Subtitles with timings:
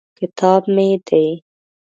[0.19, 1.27] کتاب مې دی.